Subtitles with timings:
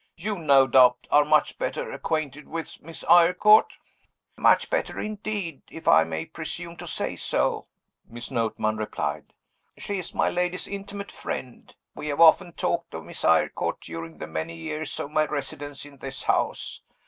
[0.15, 3.67] You, no doubt, are much better acquainted with Miss Eyrecourt?"
[4.35, 7.67] "Much better, indeed if I may presume to say so,"
[8.07, 9.31] Miss Notman replied.
[9.77, 14.25] "She is my lady's intimate friend; we have often talked of Miss Eyrecourt during the
[14.25, 16.81] many years of my residence in this house.